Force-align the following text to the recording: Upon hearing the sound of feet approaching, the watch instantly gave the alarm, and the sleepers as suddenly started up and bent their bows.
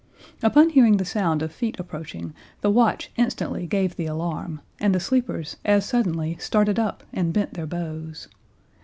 Upon 0.41 0.69
hearing 0.71 0.97
the 0.97 1.05
sound 1.05 1.43
of 1.43 1.51
feet 1.51 1.79
approaching, 1.79 2.33
the 2.61 2.71
watch 2.71 3.11
instantly 3.17 3.67
gave 3.67 3.95
the 3.97 4.07
alarm, 4.07 4.61
and 4.79 4.95
the 4.95 4.99
sleepers 4.99 5.57
as 5.63 5.85
suddenly 5.85 6.37
started 6.39 6.79
up 6.79 7.03
and 7.13 7.31
bent 7.31 7.53
their 7.53 7.67
bows. 7.67 8.27